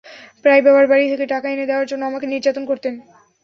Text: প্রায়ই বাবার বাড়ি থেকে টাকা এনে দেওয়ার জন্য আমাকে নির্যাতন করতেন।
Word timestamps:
প্রায়ই 0.43 0.63
বাবার 0.65 0.85
বাড়ি 0.87 1.05
থেকে 1.11 1.25
টাকা 1.25 1.47
এনে 1.49 1.65
দেওয়ার 1.65 1.89
জন্য 1.91 2.03
আমাকে 2.05 2.25
নির্যাতন 2.27 2.63
করতেন। 2.65 2.93